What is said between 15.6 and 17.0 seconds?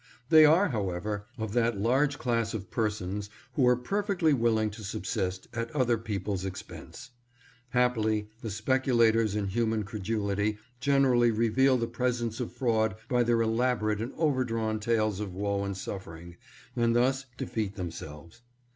and suffering, and